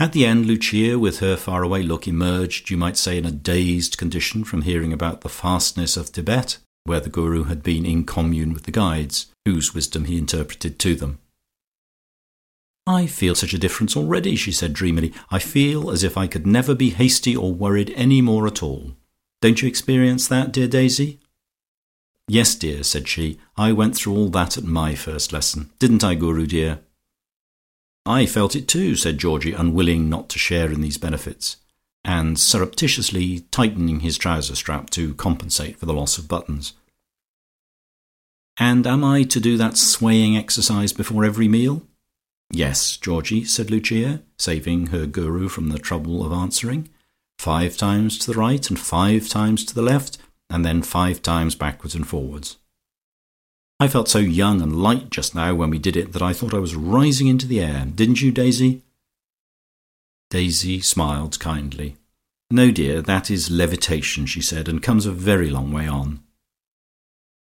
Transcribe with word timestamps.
At 0.00 0.14
the 0.14 0.24
end 0.24 0.46
Lucia, 0.46 0.98
with 0.98 1.18
her 1.18 1.36
faraway 1.36 1.82
look, 1.82 2.08
emerged, 2.08 2.70
you 2.70 2.78
might 2.78 2.96
say 2.96 3.18
in 3.18 3.26
a 3.26 3.30
dazed 3.30 3.98
condition 3.98 4.44
from 4.44 4.62
hearing 4.62 4.94
about 4.94 5.20
the 5.20 5.28
fastnesses 5.28 5.98
of 5.98 6.08
Thibet, 6.08 6.56
where 6.84 7.00
the 7.00 7.10
Guru 7.10 7.44
had 7.44 7.62
been 7.62 7.84
in 7.84 8.06
commune 8.06 8.54
with 8.54 8.62
the 8.62 8.70
guides, 8.70 9.26
whose 9.44 9.74
wisdom 9.74 10.06
he 10.06 10.16
interpreted 10.16 10.78
to 10.78 10.94
them. 10.94 11.18
"I 12.86 13.06
feel 13.06 13.34
such 13.34 13.52
a 13.52 13.58
difference 13.58 13.94
already," 13.94 14.36
she 14.36 14.52
said 14.52 14.72
dreamily. 14.72 15.12
"I 15.30 15.38
feel 15.38 15.90
as 15.90 16.02
if 16.02 16.16
I 16.16 16.26
could 16.26 16.46
never 16.46 16.74
be 16.74 16.88
hasty 16.88 17.36
or 17.36 17.52
worried 17.52 17.92
any 17.94 18.22
more 18.22 18.46
at 18.46 18.62
all. 18.62 18.96
Don't 19.42 19.60
you 19.60 19.68
experience 19.68 20.26
that, 20.28 20.50
dear 20.50 20.66
Daisy?" 20.66 21.20
"Yes, 22.26 22.54
dear," 22.54 22.84
said 22.84 23.06
she. 23.06 23.38
"I 23.54 23.72
went 23.72 23.96
through 23.96 24.14
all 24.14 24.30
that 24.30 24.56
at 24.56 24.64
my 24.64 24.94
first 24.94 25.30
lesson. 25.30 25.68
Didn't 25.78 26.02
I, 26.02 26.14
Guru 26.14 26.46
dear?" 26.46 26.80
"I 28.06 28.26
felt 28.26 28.56
it 28.56 28.66
too," 28.66 28.96
said 28.96 29.18
Georgie, 29.18 29.52
unwilling 29.52 30.08
not 30.08 30.28
to 30.30 30.38
share 30.38 30.70
in 30.72 30.80
these 30.80 30.98
benefits, 30.98 31.56
and 32.04 32.38
surreptitiously 32.38 33.40
tightening 33.50 34.00
his 34.00 34.16
trouser 34.16 34.54
strap 34.54 34.90
to 34.90 35.14
compensate 35.14 35.78
for 35.78 35.86
the 35.86 35.92
loss 35.92 36.16
of 36.16 36.28
buttons. 36.28 36.72
"And 38.56 38.86
am 38.86 39.04
I 39.04 39.22
to 39.24 39.40
do 39.40 39.56
that 39.56 39.76
swaying 39.76 40.36
exercise 40.36 40.92
before 40.92 41.24
every 41.24 41.48
meal?" 41.48 41.86
"Yes, 42.50 42.96
Georgie," 42.96 43.44
said 43.44 43.70
Lucia, 43.70 44.22
saving 44.38 44.88
her 44.88 45.06
Guru 45.06 45.48
from 45.48 45.68
the 45.68 45.78
trouble 45.78 46.24
of 46.24 46.32
answering. 46.32 46.88
"Five 47.38 47.76
times 47.76 48.18
to 48.18 48.32
the 48.32 48.38
right 48.38 48.68
and 48.68 48.78
five 48.78 49.28
times 49.28 49.64
to 49.64 49.74
the 49.74 49.82
left, 49.82 50.18
and 50.48 50.64
then 50.64 50.82
five 50.82 51.22
times 51.22 51.54
backwards 51.54 51.94
and 51.94 52.06
forwards. 52.06 52.56
I 53.82 53.88
felt 53.88 54.08
so 54.08 54.18
young 54.18 54.60
and 54.60 54.82
light 54.82 55.08
just 55.08 55.34
now 55.34 55.54
when 55.54 55.70
we 55.70 55.78
did 55.78 55.96
it 55.96 56.12
that 56.12 56.20
I 56.20 56.34
thought 56.34 56.52
I 56.52 56.58
was 56.58 56.76
rising 56.76 57.28
into 57.28 57.46
the 57.46 57.60
air. 57.60 57.86
Didn't 57.86 58.20
you, 58.20 58.30
Daisy?" 58.30 58.82
Daisy 60.28 60.82
smiled 60.82 61.40
kindly. 61.40 61.96
"No, 62.50 62.70
dear, 62.70 63.00
that 63.00 63.30
is 63.30 63.50
levitation," 63.50 64.26
she 64.26 64.42
said, 64.42 64.68
"and 64.68 64.82
comes 64.82 65.06
a 65.06 65.12
very 65.12 65.48
long 65.48 65.72
way 65.72 65.88
on." 65.88 66.20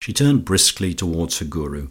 She 0.00 0.14
turned 0.14 0.46
briskly 0.46 0.94
towards 0.94 1.38
her 1.38 1.44
Guru. 1.44 1.88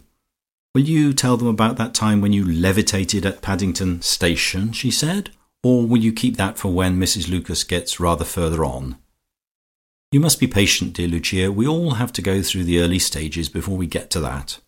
"Will 0.74 0.88
you 0.88 1.12
tell 1.12 1.36
them 1.36 1.46
about 1.46 1.76
that 1.76 1.94
time 1.94 2.20
when 2.20 2.32
you 2.32 2.44
levitated 2.44 3.24
at 3.24 3.42
Paddington 3.42 4.02
Station?" 4.02 4.72
she 4.72 4.90
said, 4.90 5.30
"or 5.62 5.86
will 5.86 6.02
you 6.02 6.12
keep 6.12 6.36
that 6.36 6.58
for 6.58 6.72
when 6.72 6.98
Mrs 6.98 7.28
Lucas 7.28 7.62
gets 7.62 8.00
rather 8.00 8.24
further 8.24 8.64
on? 8.64 8.96
You 10.16 10.20
must 10.20 10.40
be 10.40 10.46
patient, 10.46 10.94
dear 10.94 11.08
Lucia. 11.08 11.52
We 11.52 11.66
all 11.66 11.96
have 11.96 12.10
to 12.14 12.22
go 12.22 12.40
through 12.40 12.64
the 12.64 12.78
early 12.78 12.98
stages 12.98 13.50
before 13.50 13.76
we 13.76 13.86
get 13.86 14.10
to 14.12 14.20
that." 14.20 14.60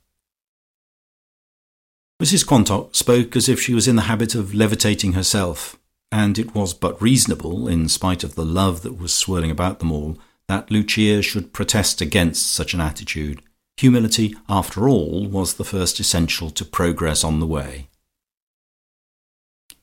Mrs 2.23 2.45
Quantock 2.45 2.95
spoke 2.95 3.35
as 3.35 3.49
if 3.49 3.59
she 3.59 3.73
was 3.73 3.89
in 3.89 3.97
the 3.97 4.03
habit 4.13 4.35
of 4.35 4.53
levitating 4.53 5.15
herself, 5.15 5.79
and 6.13 6.39
it 6.39 6.55
was 6.55 6.75
but 6.75 7.01
reasonable, 7.01 7.67
in 7.67 7.89
spite 7.89 8.23
of 8.23 8.35
the 8.35 8.45
love 8.45 8.83
that 8.83 8.99
was 8.99 9.15
swirling 9.15 9.51
about 9.51 9.79
them 9.79 9.91
all, 9.91 10.19
that 10.49 10.71
Lucia 10.71 11.23
should 11.23 11.55
protest 11.55 12.03
against 12.03 12.51
such 12.51 12.75
an 12.75 12.83
attitude. 12.83 13.41
Humility, 13.79 14.37
after 14.51 14.87
all, 14.87 15.27
was 15.27 15.55
the 15.55 15.65
first 15.65 15.99
essential 15.99 16.51
to 16.51 16.63
progress 16.63 17.25
on 17.25 17.41
the 17.41 17.47
way. 17.47 17.89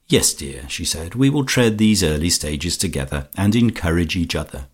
"Yes, 0.07 0.31
dear," 0.35 0.69
she 0.69 0.85
said, 0.85 1.15
"we 1.15 1.31
will 1.31 1.43
tread 1.43 1.79
these 1.79 2.03
early 2.03 2.29
stages 2.29 2.77
together, 2.77 3.29
and 3.35 3.55
encourage 3.55 4.15
each 4.15 4.35
other." 4.35 4.67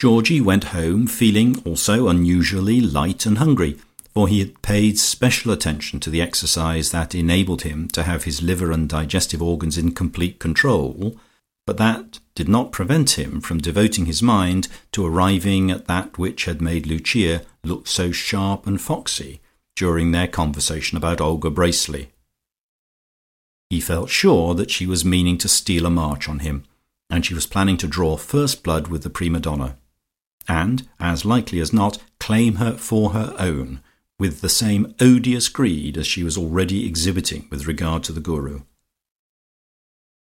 Georgie 0.00 0.40
went 0.40 0.64
home 0.64 1.06
feeling 1.06 1.62
also 1.64 2.08
unusually 2.08 2.80
light 2.80 3.26
and 3.26 3.38
hungry, 3.38 3.78
for 4.14 4.26
he 4.26 4.40
had 4.40 4.62
paid 4.62 4.98
special 4.98 5.52
attention 5.52 6.00
to 6.00 6.10
the 6.10 6.22
exercise 6.22 6.90
that 6.90 7.14
enabled 7.14 7.62
him 7.62 7.86
to 7.88 8.02
have 8.02 8.24
his 8.24 8.42
liver 8.42 8.72
and 8.72 8.88
digestive 8.88 9.42
organs 9.42 9.78
in 9.78 9.92
complete 9.92 10.38
control 10.38 11.16
but 11.70 11.76
that 11.76 12.18
did 12.34 12.48
not 12.48 12.72
prevent 12.72 13.16
him 13.16 13.40
from 13.40 13.58
devoting 13.58 14.06
his 14.06 14.20
mind 14.20 14.66
to 14.90 15.06
arriving 15.06 15.70
at 15.70 15.86
that 15.86 16.18
which 16.18 16.46
had 16.46 16.60
made 16.60 16.84
Lucia 16.84 17.42
look 17.62 17.86
so 17.86 18.10
sharp 18.10 18.66
and 18.66 18.80
foxy 18.80 19.40
during 19.76 20.10
their 20.10 20.26
conversation 20.26 20.98
about 20.98 21.20
Olga 21.20 21.48
Bracely. 21.48 22.08
He 23.68 23.80
felt 23.80 24.10
sure 24.10 24.54
that 24.56 24.72
she 24.72 24.84
was 24.84 25.04
meaning 25.04 25.38
to 25.38 25.48
steal 25.48 25.86
a 25.86 25.90
march 25.90 26.28
on 26.28 26.40
him, 26.40 26.64
and 27.08 27.24
she 27.24 27.34
was 27.34 27.46
planning 27.46 27.76
to 27.76 27.86
draw 27.86 28.16
first 28.16 28.64
blood 28.64 28.88
with 28.88 29.04
the 29.04 29.10
prima 29.10 29.38
donna, 29.38 29.76
and, 30.50 30.88
as 30.98 31.24
likely 31.24 31.60
as 31.60 31.72
not, 31.72 31.98
claim 32.18 32.56
her 32.56 32.76
for 32.76 33.10
her 33.10 33.34
own, 33.38 33.80
with 34.18 34.40
the 34.40 34.48
same 34.48 34.92
odious 35.00 35.48
greed 35.48 35.96
as 35.96 36.08
she 36.08 36.24
was 36.24 36.36
already 36.36 36.86
exhibiting 36.86 37.46
with 37.50 37.68
regard 37.68 38.02
to 38.02 38.12
the 38.12 38.20
Guru. 38.20 38.62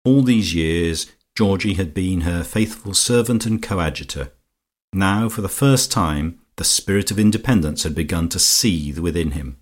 All 0.05 0.23
these 0.23 0.55
years 0.55 1.11
Georgie 1.35 1.75
had 1.75 1.95
been 1.95 2.21
her 2.21 2.45
faithful 2.45 2.93
servant 2.93 3.47
and 3.47 3.63
coadjutor. 3.63 4.33
Now 4.93 5.31
for 5.31 5.41
the 5.41 5.49
first 5.49 5.91
time 5.91 6.39
the 6.57 6.65
spirit 6.65 7.11
of 7.11 7.19
independence 7.19 7.85
had 7.85 7.95
begun 7.95 8.29
to 8.31 8.39
seethe 8.39 8.99
within 8.99 9.31
him. 9.31 9.57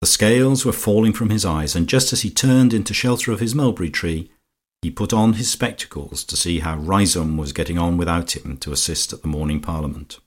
The 0.00 0.06
scales 0.06 0.64
were 0.64 0.72
falling 0.72 1.12
from 1.12 1.28
his 1.28 1.44
eyes, 1.44 1.76
and 1.76 1.86
just 1.86 2.10
as 2.14 2.22
he 2.22 2.30
turned 2.30 2.72
into 2.72 2.94
shelter 2.94 3.32
of 3.32 3.40
his 3.40 3.54
mulberry 3.54 3.90
tree, 3.90 4.30
he 4.82 4.90
put 4.90 5.12
on 5.12 5.34
his 5.34 5.50
spectacles 5.50 6.24
to 6.24 6.36
see 6.36 6.60
how 6.60 6.76
Riseholme 6.78 7.36
was 7.36 7.52
getting 7.52 7.78
on 7.78 7.96
without 7.96 8.36
him 8.36 8.56
to 8.58 8.72
assist 8.72 9.12
at 9.12 9.22
the 9.22 9.28
morning 9.28 9.60
parliament. 9.60 10.18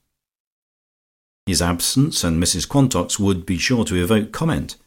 His 1.45 1.61
absence 1.61 2.23
and 2.23 2.41
Mrs 2.41 2.67
Quantock's 2.67 3.19
would 3.19 3.45
be 3.45 3.57
sure 3.57 3.83
to 3.85 4.01
evoke 4.01 4.31
comment, 4.31 4.77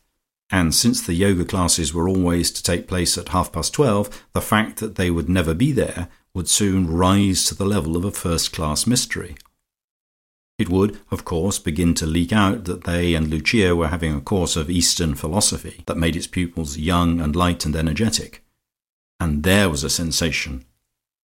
and 0.51 0.75
since 0.75 1.03
the 1.05 1.15
yoga 1.15 1.45
classes 1.45 1.93
were 1.93 2.09
always 2.09 2.51
to 2.53 2.63
take 2.63 2.87
place 2.87 3.19
at 3.19 3.31
half 3.31 3.53
past 3.53 3.75
twelve, 3.75 4.25
the 4.33 4.41
fact 4.41 4.79
that 4.79 4.95
they 4.95 5.11
would 5.11 5.29
never 5.29 5.53
be 5.53 5.73
there 5.73 6.09
would 6.33 6.49
soon 6.49 6.87
rise 6.87 7.45
to 7.45 7.55
the 7.55 7.67
level 7.67 7.97
of 7.97 8.05
a 8.05 8.13
first 8.13 8.53
class 8.53 8.87
mystery. 8.87 9.37
It 10.59 10.71
would, 10.71 10.99
of 11.11 11.25
course, 11.25 11.59
begin 11.59 11.93
to 11.95 12.07
leak 12.07 12.33
out 12.33 12.65
that 12.65 12.85
they 12.85 13.15
and 13.15 13.29
Lucia 13.29 13.75
were 13.75 13.89
having 13.89 14.15
a 14.15 14.21
course 14.21 14.57
of 14.57 14.71
Eastern 14.71 15.15
philosophy 15.15 15.83
that 15.87 15.99
made 15.99 16.17
its 16.17 16.27
pupils 16.27 16.79
young 16.79 17.21
and 17.21 17.37
light 17.37 17.67
and 17.67 17.77
energetic, 17.77 18.43
and 19.21 19.43
there 19.43 19.69
was 19.69 19.85
a 19.85 19.91
sensation, 19.91 20.65